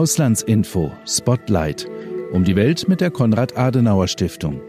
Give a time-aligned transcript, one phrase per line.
[0.00, 1.86] Auslandsinfo Spotlight
[2.32, 4.62] um die Welt mit der Konrad-Adenauer-Stiftung.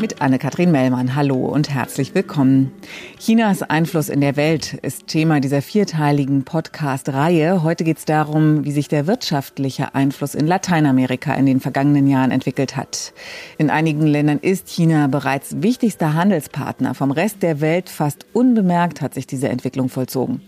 [0.00, 1.14] Mit Anne-Kathrin Mellmann.
[1.14, 2.72] Hallo und herzlich willkommen.
[3.20, 7.62] Chinas Einfluss in der Welt ist Thema dieser vierteiligen Podcast-Reihe.
[7.62, 12.32] Heute geht es darum, wie sich der wirtschaftliche Einfluss in Lateinamerika in den vergangenen Jahren
[12.32, 13.12] entwickelt hat.
[13.58, 16.94] In einigen Ländern ist China bereits wichtigster Handelspartner.
[16.96, 20.40] Vom Rest der Welt fast unbemerkt hat sich diese Entwicklung vollzogen.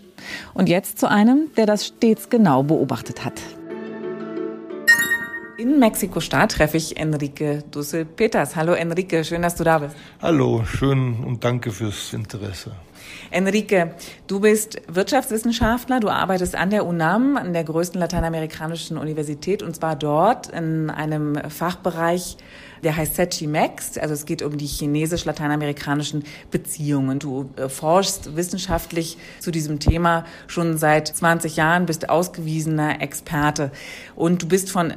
[0.53, 3.41] Und jetzt zu einem, der das stets genau beobachtet hat.
[5.57, 8.55] In Mexiko-Stadt treffe ich Enrique Dussel-Peters.
[8.55, 9.95] Hallo Enrique, schön, dass du da bist.
[10.21, 12.73] Hallo, schön und danke fürs Interesse.
[13.31, 13.91] Enrique,
[14.27, 19.95] du bist Wirtschaftswissenschaftler, du arbeitest an der UNAM, an der größten lateinamerikanischen Universität, und zwar
[19.95, 22.37] dort in einem Fachbereich
[22.85, 23.97] der heißt Sechi Max.
[23.97, 27.19] Also es geht um die chinesisch-lateinamerikanischen Beziehungen.
[27.19, 33.71] Du äh, forschst wissenschaftlich zu diesem Thema schon seit 20 Jahren, bist ausgewiesener Experte.
[34.15, 34.93] Und du bist von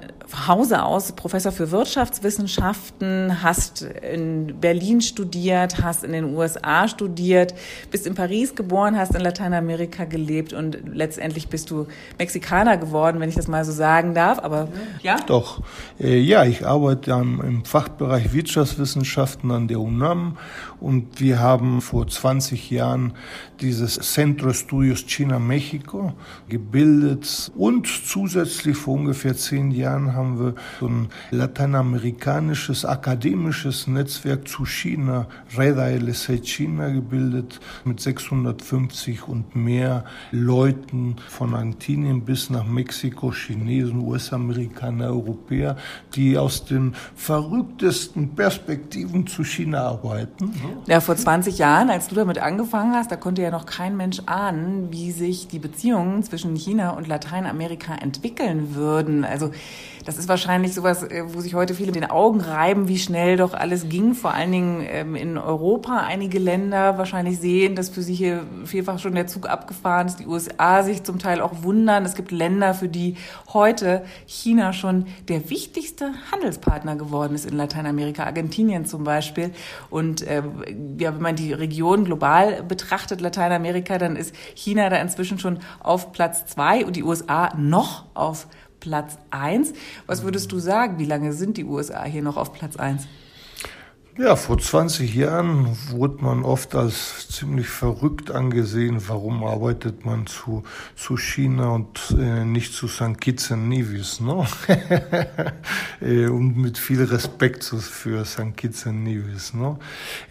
[0.46, 7.54] Hause aus Professor für Wirtschaftswissenschaften, hast in Berlin studiert, hast in den USA studiert,
[7.98, 13.28] bist in Paris geboren, hast in Lateinamerika gelebt und letztendlich bist du Mexikaner geworden, wenn
[13.28, 14.38] ich das mal so sagen darf.
[14.38, 14.68] Aber
[15.02, 15.16] ja?
[15.26, 15.62] Doch.
[15.98, 20.36] Äh, ja, ich arbeite im Fach Fachbereich Wirtschaftswissenschaften an der UNAM
[20.78, 23.14] und wir haben vor 20 Jahren
[23.60, 26.12] dieses Centro Estudios China-Mexiko
[26.48, 34.64] gebildet und zusätzlich vor ungefähr zehn Jahren haben wir so ein lateinamerikanisches akademisches Netzwerk zu
[34.66, 35.26] China,
[35.56, 37.58] Reda LSE China gebildet
[37.88, 45.76] mit 650 und mehr Leuten von Argentinien bis nach Mexiko, Chinesen, US-Amerikaner, Europäer,
[46.14, 50.52] die aus den verrücktesten Perspektiven zu China arbeiten.
[50.86, 54.20] Ja, vor 20 Jahren, als du damit angefangen hast, da konnte ja noch kein Mensch
[54.26, 59.24] ahnen, wie sich die Beziehungen zwischen China und Lateinamerika entwickeln würden.
[59.24, 59.50] Also
[60.08, 63.52] das ist wahrscheinlich sowas, äh, wo sich heute viele den Augen reiben, wie schnell doch
[63.52, 64.14] alles ging.
[64.14, 68.98] Vor allen Dingen ähm, in Europa einige Länder wahrscheinlich sehen, dass für sie hier vielfach
[69.00, 70.18] schon der Zug abgefahren ist.
[70.18, 72.06] Die USA sich zum Teil auch wundern.
[72.06, 73.16] Es gibt Länder, für die
[73.52, 79.50] heute China schon der wichtigste Handelspartner geworden ist in Lateinamerika, Argentinien zum Beispiel.
[79.90, 80.42] Und äh,
[80.96, 86.12] ja, wenn man die Region global betrachtet, Lateinamerika, dann ist China da inzwischen schon auf
[86.12, 88.46] Platz zwei und die USA noch auf
[88.80, 89.72] Platz eins.
[90.06, 90.98] Was würdest du sagen?
[90.98, 93.06] Wie lange sind die USA hier noch auf Platz eins?
[94.18, 99.00] Ja, vor 20 Jahren wurde man oft als ziemlich verrückt angesehen.
[99.06, 100.64] Warum arbeitet man zu,
[100.96, 103.20] zu China und äh, nicht zu St.
[103.20, 104.18] Kitts and Nevis?
[104.18, 104.44] Ne?
[106.00, 108.56] äh, und mit viel Respekt für St.
[108.56, 109.54] Kitts and Nevis.
[109.54, 109.78] Ne?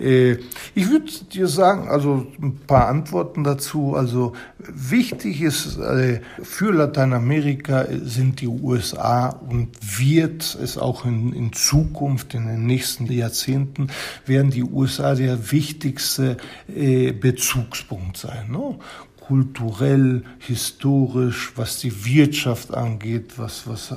[0.01, 0.39] Äh,
[0.75, 3.95] ich würde dir sagen, also ein paar Antworten dazu.
[3.95, 4.33] Also
[4.73, 9.69] wichtig ist äh, für Lateinamerika sind die USA und
[9.99, 13.87] wird es auch in, in Zukunft, in den nächsten Jahrzehnten
[14.25, 16.37] werden die USA der wichtigste
[16.73, 18.51] äh, Bezugspunkt sein.
[18.51, 18.77] Ne?
[19.27, 23.93] kulturell, historisch, was die Wirtschaft angeht, was, was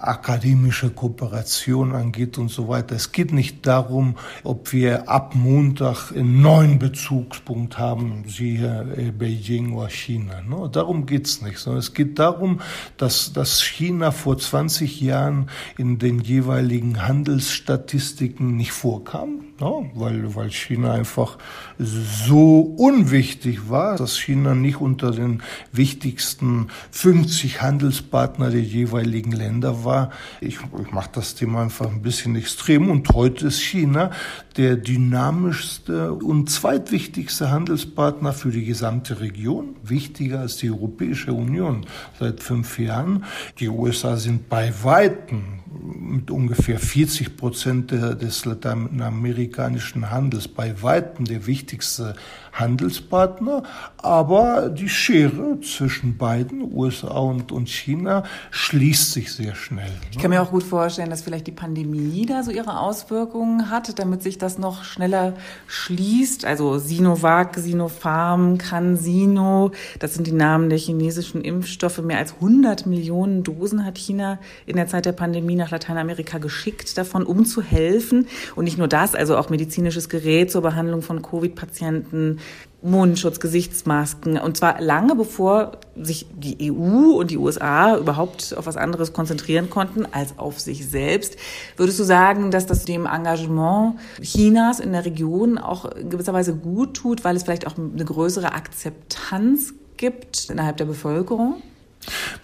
[0.00, 2.94] akademische Kooperation angeht und so weiter.
[2.94, 4.14] Es geht nicht darum,
[4.44, 10.42] ob wir ab Montag einen neuen Bezugspunkt haben, siehe äh, Beijing oder China.
[10.42, 10.68] Ne?
[10.70, 12.60] Darum geht's nicht, sondern es geht darum,
[12.96, 19.90] dass, dass China vor 20 Jahren in den jeweiligen Handelsstatistiken nicht vorkam, ne?
[19.94, 21.38] weil, weil China einfach
[21.78, 25.42] so unwichtig war, dass China nicht unter den
[25.72, 30.10] wichtigsten 50 Handelspartner der jeweiligen Länder war war,
[30.40, 34.10] ich, ich mache das Thema einfach ein bisschen extrem und heute ist China
[34.56, 41.86] der dynamischste und zweitwichtigste Handelspartner für die gesamte Region, wichtiger als die Europäische Union
[42.18, 43.24] seit fünf Jahren.
[43.58, 51.46] Die USA sind bei Weitem mit ungefähr 40 Prozent des lateinamerikanischen Handels bei weitem der
[51.46, 52.14] wichtigste
[52.58, 53.62] Handelspartner,
[53.98, 59.90] aber die Schere zwischen beiden, USA und, und China, schließt sich sehr schnell.
[60.10, 63.98] Ich kann mir auch gut vorstellen, dass vielleicht die Pandemie da so ihre Auswirkungen hat,
[63.98, 65.34] damit sich das noch schneller
[65.66, 66.44] schließt.
[66.44, 71.98] Also Sinovac, Sinopharm, CanSino, das sind die Namen der chinesischen Impfstoffe.
[71.98, 76.96] Mehr als 100 Millionen Dosen hat China in der Zeit der Pandemie nach Lateinamerika geschickt,
[76.98, 78.26] davon um zu helfen.
[78.56, 82.38] Und nicht nur das, also auch medizinisches Gerät zur Behandlung von Covid-Patienten,
[82.80, 84.38] Mundschutz, Gesichtsmasken.
[84.38, 89.68] Und zwar lange bevor sich die EU und die USA überhaupt auf was anderes konzentrieren
[89.68, 91.36] konnten als auf sich selbst.
[91.76, 96.54] Würdest du sagen, dass das dem Engagement Chinas in der Region auch in gewisser Weise
[96.54, 101.62] gut tut, weil es vielleicht auch eine größere Akzeptanz gibt innerhalb der Bevölkerung?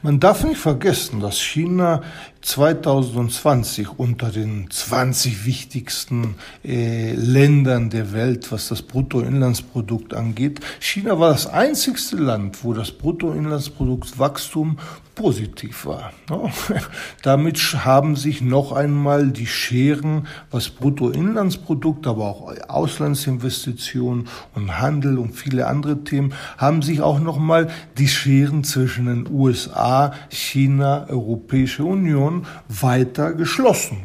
[0.02, 2.02] Man darf nicht vergessen, dass China
[2.44, 11.32] 2020 unter den 20 wichtigsten äh, Ländern der Welt, was das Bruttoinlandsprodukt angeht, China war
[11.32, 14.78] das einzigste Land, wo das Bruttoinlandsproduktswachstum
[15.14, 16.12] positiv war.
[16.28, 16.50] Ne?
[17.22, 25.32] Damit haben sich noch einmal die Scheren, was Bruttoinlandsprodukt, aber auch Auslandsinvestitionen und Handel und
[25.32, 31.84] viele andere Themen, haben sich auch noch mal die Scheren zwischen den USA, China, Europäische
[31.84, 32.33] Union
[32.68, 33.98] weiter geschlossen.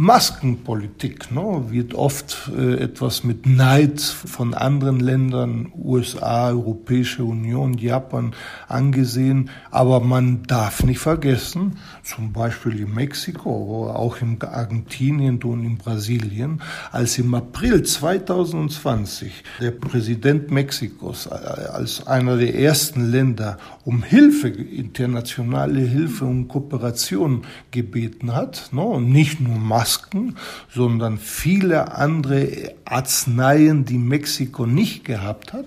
[0.00, 8.32] Maskenpolitik ne, wird oft äh, etwas mit Neid von anderen Ländern, USA, Europäische Union, Japan
[8.68, 9.50] angesehen.
[9.72, 16.62] Aber man darf nicht vergessen, zum Beispiel in Mexiko, auch in Argentinien und in Brasilien,
[16.92, 24.46] als im April 2020 der Präsident Mexikos äh, als einer der ersten Länder um Hilfe,
[24.46, 27.42] internationale Hilfe und Kooperation
[27.72, 30.36] gebeten hat, ne, nicht nur Masken, Masken,
[30.74, 35.64] sondern viele andere Arzneien, die Mexiko nicht gehabt hat.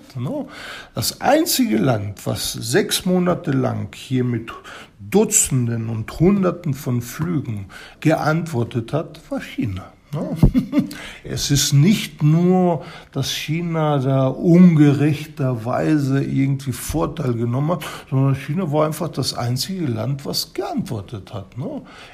[0.94, 4.52] Das einzige Land, was sechs Monate lang hier mit
[5.00, 7.66] Dutzenden und Hunderten von Flügen
[7.98, 9.92] geantwortet hat, war China.
[11.24, 18.86] Es ist nicht nur, dass China da ungerechterweise irgendwie Vorteil genommen hat, sondern China war
[18.86, 21.46] einfach das einzige Land, was geantwortet hat.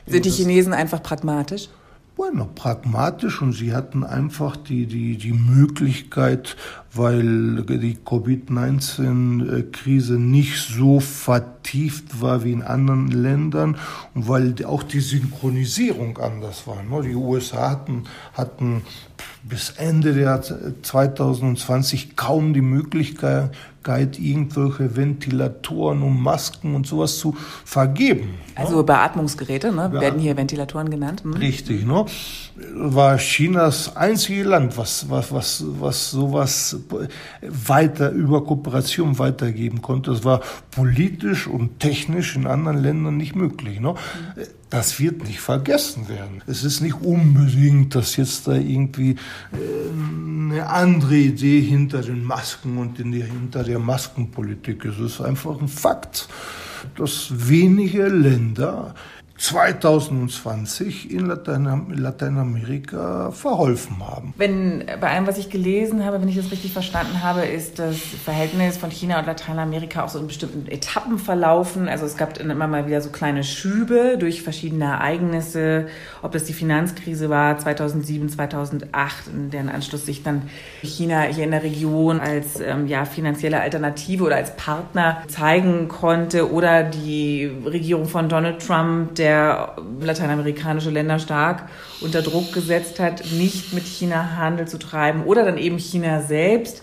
[0.06, 1.69] Sind die Chinesen einfach pragmatisch?
[2.19, 6.56] Bueno, pragmatisch und sie hatten einfach die, die, die Möglichkeit,
[6.94, 13.76] weil die Covid-19-Krise nicht so vertieft war wie in anderen Ländern
[14.14, 16.82] und weil auch die Synchronisierung anders war.
[16.82, 17.08] Ne?
[17.08, 18.82] Die USA hatten, hatten
[19.43, 20.43] bis Ende der
[20.82, 23.50] 2020 kaum die Möglichkeit,
[24.19, 27.34] irgendwelche Ventilatoren und Masken und sowas zu
[27.64, 28.34] vergeben.
[28.55, 29.91] Also Beatmungsgeräte, ne?
[29.93, 31.23] werden hier Ventilatoren genannt.
[31.23, 31.32] Hm?
[31.34, 32.05] Richtig, ne?
[32.75, 36.76] War China das einzige Land, was, was, was, was sowas
[37.43, 40.10] weiter über Kooperation weitergeben konnte.
[40.12, 40.40] Das war
[40.70, 43.81] politisch und technisch in anderen Ländern nicht möglich.
[43.81, 43.94] Ne?
[44.70, 46.43] Das wird nicht vergessen werden.
[46.46, 49.16] Es ist nicht unbedingt, dass jetzt da irgendwie äh,
[50.52, 54.99] eine andere Idee hinter den Masken und hinter der Maskenpolitik ist.
[54.99, 56.28] Es ist einfach ein Fakt,
[56.96, 58.94] dass wenige Länder
[59.38, 64.35] 2020 in Lateinamerika verholfen haben.
[64.37, 67.96] Wenn bei allem, was ich gelesen habe, wenn ich das richtig verstanden habe, ist das
[67.96, 71.88] Verhältnis von China und Lateinamerika auch so in bestimmten Etappen verlaufen.
[71.88, 75.87] Also es gab immer mal wieder so kleine Schübe durch verschiedene Ereignisse,
[76.20, 80.43] ob das die Finanzkrise war 2007, 2008, in deren Anschluss sich dann
[80.82, 86.52] China hier in der Region als ähm, ja, finanzielle Alternative oder als Partner zeigen konnte
[86.52, 91.69] oder die Regierung von Donald Trump, der der lateinamerikanische Länder stark
[92.01, 96.81] unter Druck gesetzt hat, nicht mit China Handel zu treiben oder dann eben China selbst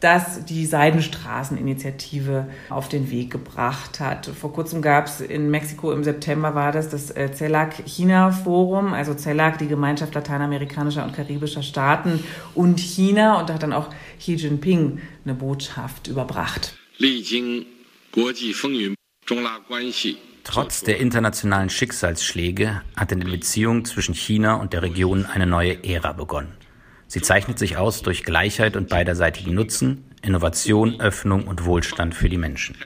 [0.00, 4.26] das die Seidenstraßeninitiative auf den Weg gebracht hat.
[4.26, 9.58] Vor kurzem gab es in Mexiko im September war das das äh, CELAC-China-Forum, also CELAC,
[9.58, 12.24] die Gemeinschaft lateinamerikanischer und karibischer Staaten
[12.54, 13.38] und China.
[13.40, 16.74] Und da hat dann auch Xi Jinping eine Botschaft überbracht.
[16.96, 17.66] 历经
[18.10, 18.94] 国际风云，
[19.26, 25.83] 中拉关系 Trotz der internationalen Schicksalsschläge hat in den Beziehungen zwischen China und der Region eine neue
[25.83, 26.53] Ära begonnen.
[27.07, 32.37] Sie zeichnet sich aus durch Gleichheit und beiderseitigen Nutzen, Innovation, Öffnung und Wohlstand für die
[32.37, 32.77] Menschen.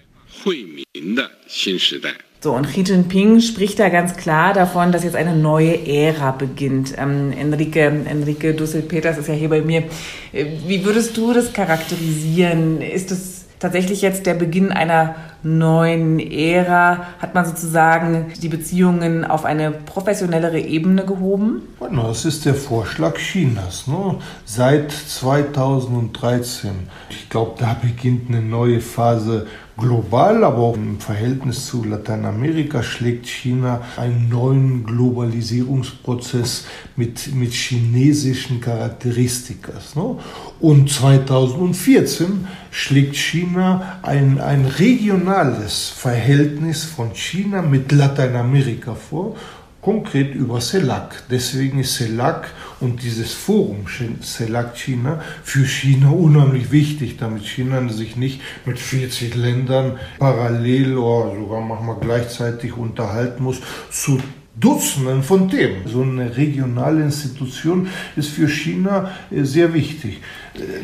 [2.41, 6.93] So, und Xi Jinping spricht da ganz klar davon, dass jetzt eine neue Ära beginnt.
[6.97, 9.83] Ähm, Enrique, Enrique Dussel-Peters ist ja hier bei mir.
[10.31, 12.81] Äh, wie würdest du das charakterisieren?
[12.81, 19.45] Ist es tatsächlich jetzt der Beginn einer neuen Ära hat man sozusagen die Beziehungen auf
[19.45, 21.61] eine professionellere Ebene gehoben?
[21.79, 23.87] Das ist der Vorschlag Chinas.
[23.87, 24.15] Ne?
[24.45, 26.71] Seit 2013,
[27.09, 29.47] ich glaube, da beginnt eine neue Phase
[29.79, 38.61] global, aber auch im Verhältnis zu Lateinamerika schlägt China einen neuen Globalisierungsprozess mit, mit chinesischen
[38.61, 39.73] Charakteristika.
[39.95, 40.17] Ne?
[40.59, 49.35] Und 2014 schlägt China ein, ein regionales Verhältnis von China mit Lateinamerika vor
[49.81, 51.23] konkret über CELAC.
[51.29, 53.85] Deswegen ist CELAC und dieses Forum
[54.21, 61.35] CELAC China für China unheimlich wichtig, damit China sich nicht mit 40 Ländern parallel oder
[61.35, 64.19] sogar manchmal gleichzeitig unterhalten muss zu
[64.59, 65.87] Dutzenden von Themen.
[65.87, 70.19] So eine regionale Institution ist für China äh, sehr wichtig.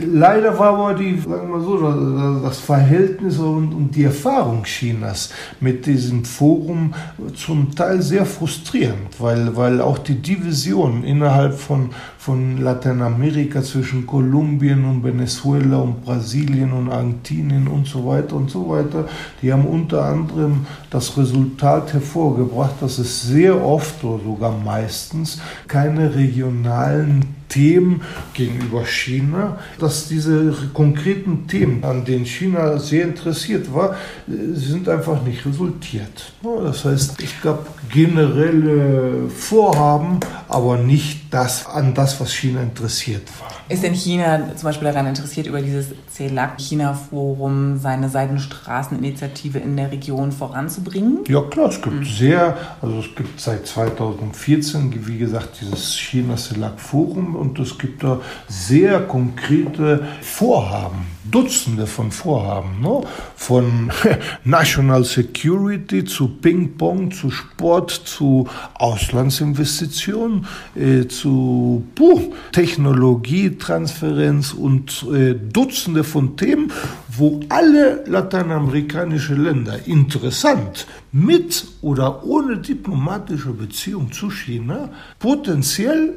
[0.05, 5.29] Leider war aber die, sagen wir so, das Verhältnis und, und die Erfahrung Chinas
[5.59, 6.93] mit diesem Forum
[7.35, 14.85] zum Teil sehr frustrierend, weil, weil auch die Division innerhalb von, von Lateinamerika zwischen Kolumbien
[14.85, 19.07] und Venezuela und Brasilien und Argentinien und so weiter und so weiter,
[19.41, 26.15] die haben unter anderem das Resultat hervorgebracht, dass es sehr oft oder sogar meistens keine
[26.15, 28.01] regionalen Themen
[28.33, 33.95] gegenüber China, dass diese konkreten Themen, an denen China sehr interessiert war,
[34.27, 36.33] sind einfach nicht resultiert.
[36.43, 43.49] Das heißt, ich glaube, generelle Vorhaben, aber nicht das an das, was China interessiert war.
[43.67, 50.31] Ist denn China zum Beispiel daran interessiert, über dieses CELAC-China-Forum seine Seidenstraßeninitiative in der Region
[50.31, 51.25] voranzubringen?
[51.27, 52.05] Ja klar, es gibt mhm.
[52.05, 59.01] sehr, also es gibt seit 2014, wie gesagt, dieses China-CELAC-Forum und es gibt da sehr
[59.01, 63.01] konkrete Vorhaben, Dutzende von Vorhaben, ne?
[63.35, 63.91] von
[64.45, 76.03] National Security zu Ping-Pong, zu Sport, zu Auslandsinvestitionen, äh, zu puh, Technologietransferenz und äh, Dutzende
[76.03, 76.71] von Themen,
[77.07, 86.13] wo alle lateinamerikanischen Länder interessant mit oder ohne diplomatische Beziehung zu China potenziell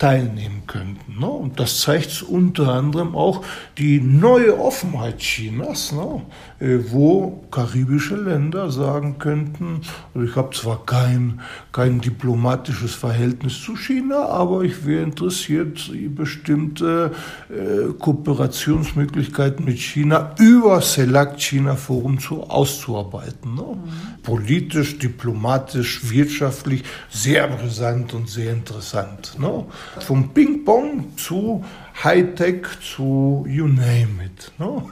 [0.00, 1.20] teilnehmen könnten.
[1.20, 1.26] Ne?
[1.26, 3.44] Und das zeigt unter anderem auch
[3.76, 6.22] die neue Offenheit Chinas, ne?
[6.58, 9.82] Äh, wo karibische Länder sagen könnten,
[10.14, 11.40] also ich habe zwar kein,
[11.72, 17.12] kein diplomatisches Verhältnis zu China, aber ich wäre interessiert, bestimmte
[17.50, 23.54] äh, Kooperationsmöglichkeiten mit China über CELAC China Forum zu, auszuarbeiten.
[23.54, 23.62] Ne?
[23.62, 24.22] Mhm.
[24.22, 29.38] Politisch, diplomatisch, wirtschaftlich sehr brisant und sehr interessant.
[29.38, 29.64] Ne?
[29.98, 31.64] Vom Ping-Pong zu
[32.02, 34.52] Hightech zu you name it.
[34.58, 34.88] No?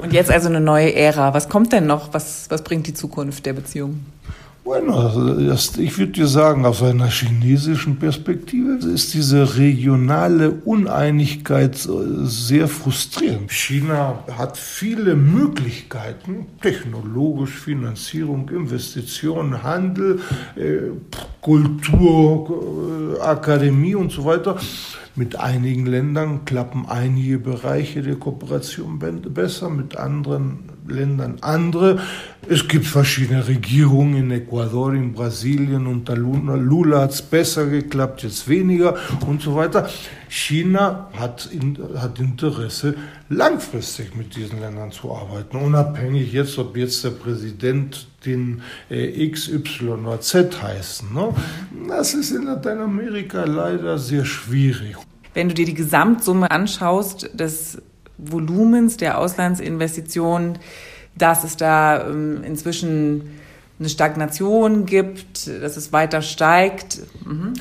[0.00, 1.34] Und jetzt also eine neue Ära.
[1.34, 2.14] Was kommt denn noch?
[2.14, 4.00] Was, was bringt die Zukunft der Beziehung?
[4.70, 5.36] Bueno, also
[5.80, 13.50] ich würde dir sagen, aus einer chinesischen Perspektive ist diese regionale Uneinigkeit sehr frustrierend.
[13.50, 20.20] China hat viele Möglichkeiten, technologisch, Finanzierung, Investitionen, Handel,
[20.54, 20.92] äh,
[21.40, 24.56] Kultur, äh, Akademie und so weiter.
[25.16, 32.00] Mit einigen Ländern klappen einige Bereiche der Kooperation besser, mit anderen Ländern andere.
[32.48, 38.48] Es gibt verschiedene Regierungen in Ecuador, in Brasilien, unter Lula hat es besser geklappt, jetzt
[38.48, 39.88] weniger und so weiter.
[40.28, 41.50] China hat,
[41.96, 42.94] hat Interesse,
[43.28, 49.48] langfristig mit diesen Ländern zu arbeiten, unabhängig jetzt, ob jetzt der Präsident den äh, X,
[49.48, 51.12] Y oder Z heißen.
[51.12, 51.34] Ne?
[51.88, 54.96] Das ist in Lateinamerika leider sehr schwierig.
[55.34, 57.80] Wenn du dir die Gesamtsumme anschaust des
[58.22, 60.58] Volumens der Auslandsinvestitionen,
[61.16, 63.39] dass es da ähm, inzwischen
[63.80, 67.00] eine Stagnation gibt, dass es weiter steigt.
[67.24, 67.54] Mhm.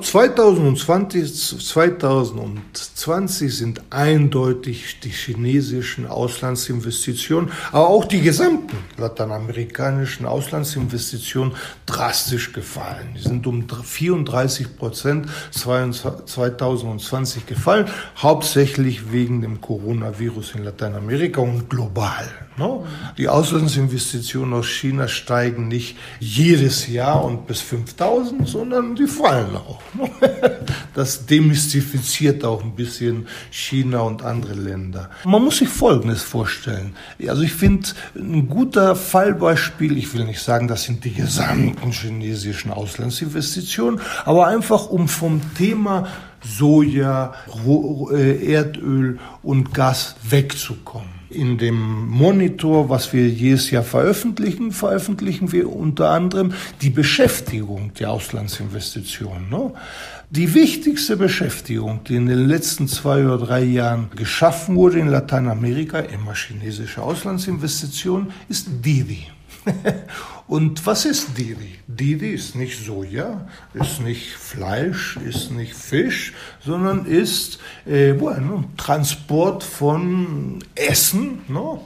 [0.00, 11.52] 2020, 2020 sind eindeutig die chinesischen Auslandsinvestitionen, aber auch die gesamten lateinamerikanischen Auslandsinvestitionen
[11.84, 13.14] drastisch gefallen.
[13.14, 22.45] Die sind um 34 Prozent 2020 gefallen, hauptsächlich wegen dem Coronavirus in Lateinamerika und global.
[22.58, 22.80] Ne?
[23.18, 29.80] Die Auslandsinvestitionen aus China steigen nicht jedes Jahr und bis 5000, sondern die fallen auch.
[29.94, 30.10] Ne?
[30.94, 35.10] Das demystifiziert auch ein bisschen China und andere Länder.
[35.24, 36.96] Man muss sich Folgendes vorstellen.
[37.28, 42.70] Also ich finde ein guter Fallbeispiel, ich will nicht sagen, das sind die gesamten chinesischen
[42.70, 46.06] Auslandsinvestitionen, aber einfach um vom Thema
[46.42, 47.34] Soja,
[48.12, 51.15] äh, Erdöl und Gas wegzukommen.
[51.28, 56.52] In dem Monitor, was wir jedes Jahr veröffentlichen, veröffentlichen wir unter anderem
[56.82, 59.50] die Beschäftigung der Auslandsinvestitionen.
[59.50, 59.72] Ne?
[60.30, 65.98] Die wichtigste Beschäftigung, die in den letzten zwei oder drei Jahren geschaffen wurde in Lateinamerika,
[65.98, 69.26] immer chinesische Auslandsinvestitionen, ist Didi.
[70.48, 71.74] Und was ist Didi?
[71.88, 76.34] Didi ist nicht Soja, ist nicht Fleisch, ist nicht Fisch,
[76.64, 81.82] sondern ist äh, bueno, Transport von Essen no?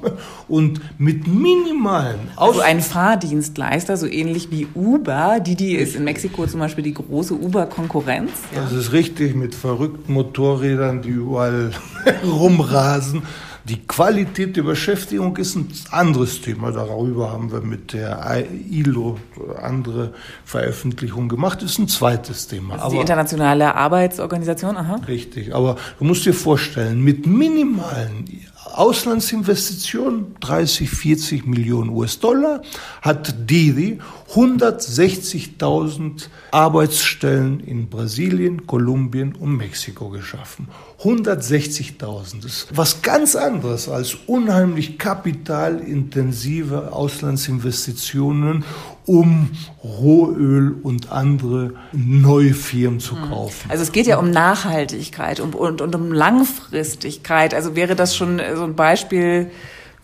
[0.46, 5.40] und mit minimalen Aus Also ein Fahrdienstleister, so ähnlich wie Uber.
[5.40, 8.30] Didi ist in Mexiko zum Beispiel die große Uber-Konkurrenz.
[8.54, 11.70] Das ist richtig, mit verrückten Motorrädern, die überall
[12.24, 13.22] rumrasen.
[13.64, 16.72] Die Qualität der Beschäftigung ist ein anderes Thema.
[16.72, 19.18] Darüber haben wir mit der ILO
[19.60, 20.14] andere
[20.44, 21.62] Veröffentlichungen gemacht.
[21.62, 22.76] Das ist ein zweites Thema.
[22.76, 25.00] Ist die internationale Arbeitsorganisation, aha.
[25.06, 25.54] Richtig.
[25.54, 28.24] Aber du musst dir vorstellen, mit minimalen
[28.72, 32.62] Auslandsinvestitionen, 30, 40 Millionen US-Dollar,
[33.02, 33.98] hat Didi
[34.34, 40.68] 160.000 Arbeitsstellen in Brasilien, Kolumbien und Mexiko geschaffen.
[41.02, 42.42] 160.000.
[42.42, 48.64] Das ist was ganz anderes als unheimlich kapitalintensive Auslandsinvestitionen,
[49.10, 49.50] um
[49.82, 53.28] Rohöl und andere neue Firmen zu hm.
[53.28, 53.68] kaufen.
[53.68, 57.52] Also es geht ja um Nachhaltigkeit und, und, und um Langfristigkeit.
[57.52, 59.50] Also wäre das schon so ein Beispiel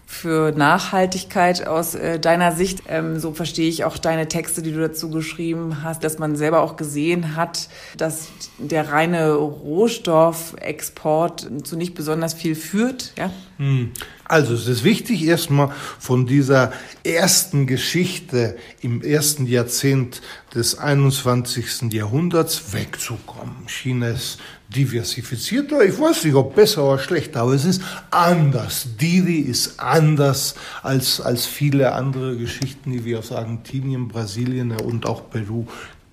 [0.09, 2.85] für Nachhaltigkeit aus äh, deiner Sicht.
[2.89, 6.61] Ähm, so verstehe ich auch deine Texte, die du dazu geschrieben hast, dass man selber
[6.61, 13.15] auch gesehen hat, dass der reine Rohstoffexport zu nicht besonders viel führt.
[13.19, 13.33] Ja?
[13.59, 13.91] Hm.
[14.25, 16.73] Also es ist wichtig, erstmal von dieser
[17.05, 20.23] ersten Geschichte im ersten Jahrzehnt
[20.55, 21.93] des 21.
[21.93, 23.69] Jahrhunderts wegzukommen.
[23.69, 25.85] China ist diversifizierter.
[25.85, 28.89] Ich weiß nicht, ob besser oder schlechter, aber es ist anders.
[29.01, 35.31] Didi ist anders als, als viele andere Geschichten, die wir aus Argentinien, Brasilien und auch
[35.31, 35.67] Peru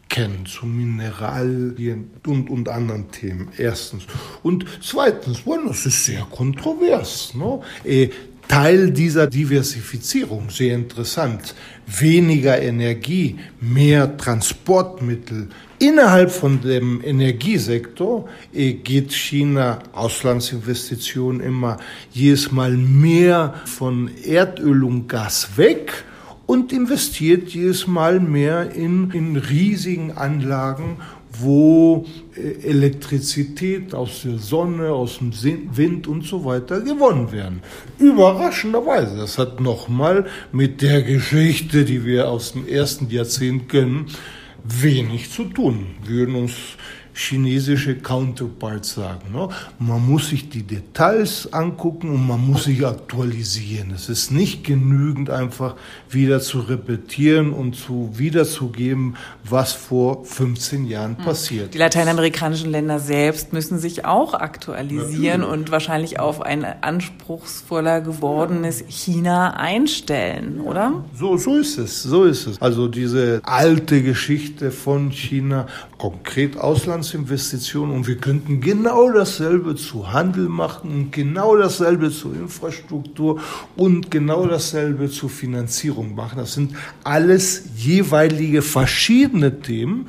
[0.10, 3.50] kennen, zu Mineralien und, und anderen Themen.
[3.58, 4.04] Erstens.
[4.44, 7.34] Und zweitens, bueno, es ist sehr kontrovers.
[7.34, 7.62] Ne?
[7.84, 8.10] Eh,
[8.48, 11.56] Teil dieser Diversifizierung, sehr interessant.
[11.86, 15.50] Weniger Energie, mehr Transportmittel.
[15.80, 21.78] Innerhalb von dem Energiesektor eh, geht China Auslandsinvestitionen immer
[22.12, 26.06] jedes Mal mehr von Erdöl und Gas weg
[26.46, 30.98] und investiert jedes Mal mehr in, in riesigen Anlagen,
[31.40, 35.32] wo äh, Elektrizität aus der Sonne, aus dem
[35.76, 37.62] Wind und so weiter gewonnen werden.
[38.00, 44.08] Überraschenderweise, das hat nochmal mit der Geschichte, die wir aus dem ersten Jahrzehnt kennen,
[44.64, 45.88] wenig zu tun.
[46.06, 46.54] Wir würden uns
[47.14, 49.32] chinesische Counterparts sagen.
[49.32, 49.50] Ne?
[49.80, 53.92] Man muss sich die Details angucken und man muss sich aktualisieren.
[53.92, 55.76] Es ist nicht genügend einfach
[56.10, 61.26] wieder zu repetieren und zu wiederzugeben, was vor 15 Jahren hm.
[61.26, 61.74] passiert.
[61.74, 65.62] Die lateinamerikanischen Länder selbst müssen sich auch aktualisieren Natürlich.
[65.62, 71.06] und wahrscheinlich auf ein anspruchsvoller gewordenes China einstellen, oder?
[71.16, 72.62] So, so ist es, so ist es.
[72.62, 80.14] Also diese alte Geschichte von China, konkret Ausland Auslandsinvestitionen und wir könnten genau dasselbe zu
[80.14, 83.42] Handel machen und genau dasselbe zur Infrastruktur
[83.76, 86.38] und genau dasselbe zur Finanzierung machen.
[86.38, 90.08] Das sind alles jeweilige verschiedene Themen.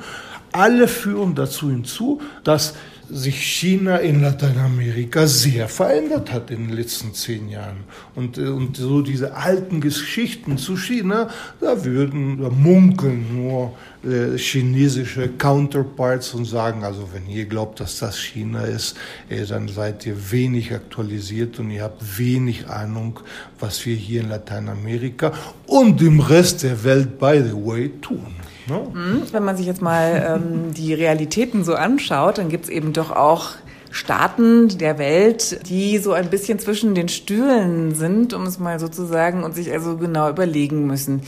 [0.53, 2.75] Alle führen dazu hinzu, dass
[3.09, 7.83] sich China in Lateinamerika sehr verändert hat in den letzten zehn Jahren.
[8.15, 14.37] Und, äh, und so diese alten Geschichten zu China, da würden, da munkeln nur äh,
[14.37, 18.95] chinesische Counterparts und sagen, also wenn ihr glaubt, dass das China ist,
[19.29, 23.19] äh, dann seid ihr wenig aktualisiert und ihr habt wenig Ahnung,
[23.59, 25.31] was wir hier in Lateinamerika
[25.67, 28.35] und im Rest der Welt, by the way, tun.
[28.67, 28.91] No?
[28.93, 29.23] Mhm.
[29.31, 33.11] Wenn man sich jetzt mal ähm, die Realitäten so anschaut, dann gibt es eben doch
[33.11, 33.51] auch
[33.91, 38.87] Staaten der Welt, die so ein bisschen zwischen den Stühlen sind, um es mal so
[38.87, 41.21] zu sagen, und sich also genau überlegen müssen.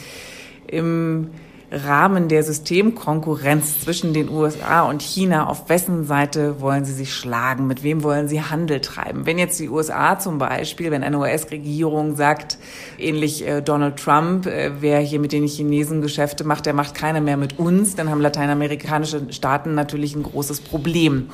[0.68, 1.30] Im
[1.70, 7.68] Rahmen der Systemkonkurrenz zwischen den USA und China, auf wessen Seite wollen sie sich schlagen,
[7.68, 9.26] mit wem wollen sie Handel treiben.
[9.26, 12.58] Wenn jetzt die USA zum Beispiel, wenn eine US-Regierung sagt,
[12.98, 17.20] ähnlich äh, Donald Trump, äh, wer hier mit den Chinesen Geschäfte macht, der macht keiner
[17.20, 21.30] mehr mit uns, dann haben lateinamerikanische Staaten natürlich ein großes Problem.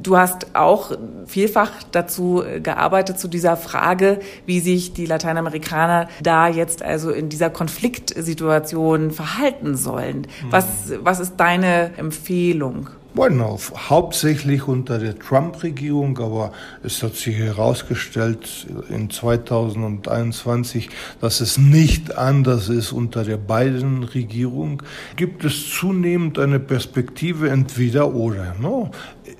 [0.00, 0.92] Du hast auch
[1.26, 7.50] vielfach dazu gearbeitet zu dieser Frage, wie sich die Lateinamerikaner da jetzt also in dieser
[7.50, 10.26] Konfliktsituation verhalten sollen.
[10.50, 12.88] Was, was ist deine Empfehlung?
[13.14, 13.58] Bueno,
[13.90, 16.50] hauptsächlich unter der Trump-Regierung, aber
[16.82, 20.88] es hat sich herausgestellt in 2021,
[21.20, 24.82] dass es nicht anders ist unter der Biden-Regierung.
[25.16, 28.90] Gibt es zunehmend eine Perspektive entweder oder, no?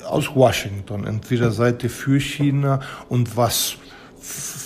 [0.05, 1.07] Aus Washington.
[1.07, 1.51] Entweder
[1.83, 3.77] ihr für China und was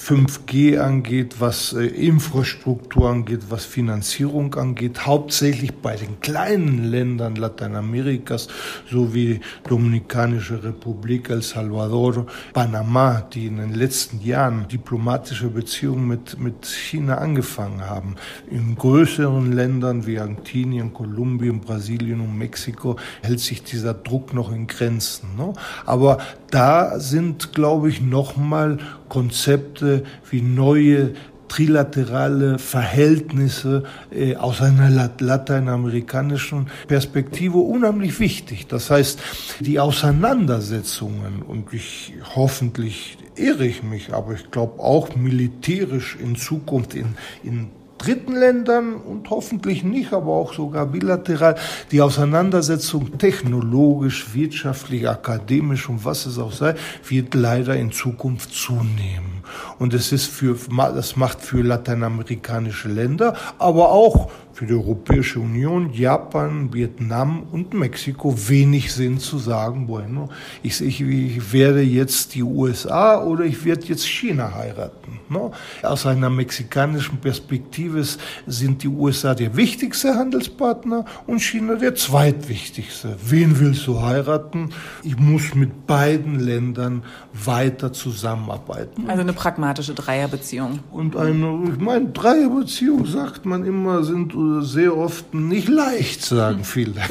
[0.06, 8.46] 5G angeht, was äh, Infrastruktur angeht, was Finanzierung angeht, hauptsächlich bei den kleinen Ländern Lateinamerikas,
[8.88, 16.38] so wie Dominikanische Republik, El Salvador, Panama, die in den letzten Jahren diplomatische Beziehungen mit,
[16.38, 18.14] mit China angefangen haben.
[18.48, 24.68] In größeren Ländern wie Argentinien, Kolumbien, Brasilien und Mexiko hält sich dieser Druck noch in
[24.68, 25.34] Grenzen.
[25.36, 25.52] Ne?
[25.84, 26.18] Aber
[26.50, 28.78] da sind, glaube ich, nochmal
[29.08, 31.12] Konzepte wie neue
[31.48, 38.66] trilaterale Verhältnisse äh, aus einer lateinamerikanischen Perspektive unheimlich wichtig.
[38.66, 39.20] Das heißt,
[39.60, 46.94] die Auseinandersetzungen, und ich hoffentlich irre ich mich, aber ich glaube auch militärisch in Zukunft
[46.94, 51.56] in, in dritten Ländern und hoffentlich nicht, aber auch sogar bilateral,
[51.90, 56.74] die Auseinandersetzung technologisch, wirtschaftlich, akademisch und was es auch sei,
[57.08, 59.42] wird leider in Zukunft zunehmen.
[59.78, 65.92] Und es ist für, das macht für lateinamerikanische Länder, aber auch für die Europäische Union,
[65.92, 70.30] Japan, Vietnam und Mexiko wenig Sinn zu sagen, bueno,
[70.62, 75.20] ich, ich, werde jetzt die USA oder ich werde jetzt China heiraten.
[75.28, 75.50] Ne?
[75.82, 78.02] Aus einer mexikanischen Perspektive
[78.46, 83.14] sind die USA der wichtigste Handelspartner und China der zweitwichtigste.
[83.22, 84.70] Wen willst du heiraten?
[85.02, 87.02] Ich muss mit beiden Ländern
[87.34, 89.10] weiter zusammenarbeiten.
[89.10, 90.80] Also eine pragmatische Dreierbeziehung.
[90.90, 97.02] Und eine, ich meine, Dreierbeziehung sagt man immer, sind sehr oft nicht leicht, sagen viele.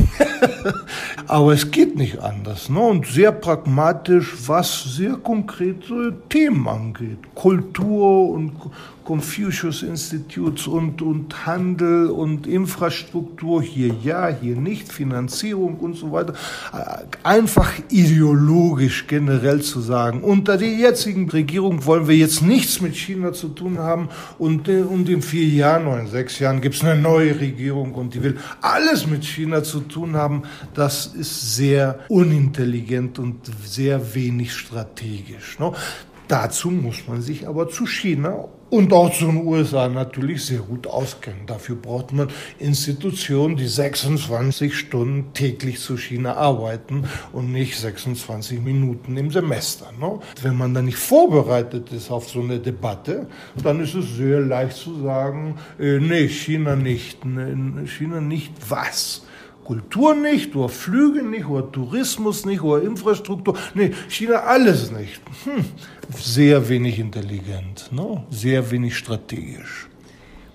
[1.27, 2.69] Aber es geht nicht anders.
[2.69, 2.79] Ne?
[2.79, 7.19] Und sehr pragmatisch, was sehr konkrete Themen angeht.
[7.33, 8.53] Kultur und
[9.05, 16.33] Confucius Instituts und, und Handel und Infrastruktur, hier ja, hier nicht, Finanzierung und so weiter.
[17.23, 23.33] Einfach ideologisch generell zu sagen, unter der jetzigen Regierung wollen wir jetzt nichts mit China
[23.33, 26.99] zu tun haben und, und in vier Jahren oder in sechs Jahren gibt es eine
[26.99, 30.43] neue Regierung und die will alles mit China zu tun haben.
[30.73, 35.59] Das ist sehr unintelligent und sehr wenig strategisch.
[35.59, 35.71] Ne?
[36.27, 40.85] Dazu muss man sich aber zu China und auch zu den USA natürlich sehr gut
[40.85, 41.45] auskennen.
[41.45, 42.27] Dafür braucht man
[42.59, 49.93] Institutionen, die 26 Stunden täglich zu China arbeiten und nicht 26 Minuten im Semester.
[49.97, 50.19] Ne?
[50.41, 53.27] Wenn man da nicht vorbereitet ist auf so eine Debatte,
[53.63, 57.23] dann ist es sehr leicht zu sagen, äh, nee, China nicht.
[57.23, 59.21] Nee, China nicht was?
[59.65, 63.57] Kultur nicht, oder Flüge nicht, oder Tourismus nicht, oder Infrastruktur.
[63.73, 65.19] Nee, China alles nicht.
[65.43, 65.65] Hm.
[66.15, 68.23] Sehr wenig intelligent, ne?
[68.29, 69.87] sehr wenig strategisch.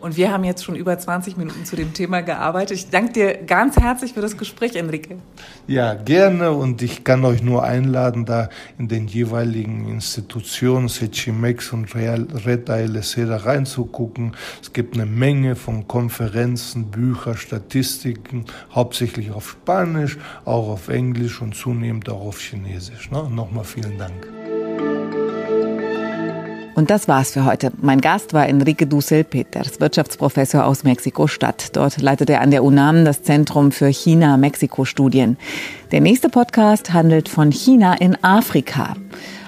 [0.01, 2.77] Und wir haben jetzt schon über 20 Minuten zu dem Thema gearbeitet.
[2.77, 5.17] Ich danke dir ganz herzlich für das Gespräch, Enrique.
[5.67, 6.53] Ja, gerne.
[6.53, 13.27] Und ich kann euch nur einladen, da in den jeweiligen Institutionen, Sechimex und Reta LSE,
[13.27, 14.33] da reinzugucken.
[14.63, 21.55] Es gibt eine Menge von Konferenzen, Bücher, Statistiken, hauptsächlich auf Spanisch, auch auf Englisch und
[21.55, 23.11] zunehmend auch auf Chinesisch.
[23.11, 23.29] Ne?
[23.31, 24.40] Nochmal vielen Dank.
[26.81, 27.73] Und das war's für heute.
[27.83, 31.77] Mein Gast war Enrique Dussel Peters, Wirtschaftsprofessor aus Mexiko-Stadt.
[31.77, 35.37] Dort leitet er an der UNAM das Zentrum für China-Mexiko-Studien.
[35.93, 38.95] Der nächste Podcast handelt von China in Afrika.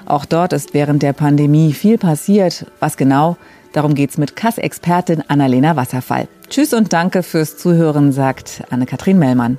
[0.04, 2.66] Auch dort ist während der Pandemie viel passiert.
[2.80, 3.38] Was genau?
[3.72, 6.28] Darum geht's mit Kass-Expertin Annalena Wasserfall.
[6.50, 9.56] Tschüss und danke fürs Zuhören, sagt Anne-Kathrin Mellmann.